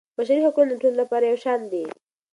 [0.17, 1.83] بشري حقونه د ټولو لپاره یو شان دي.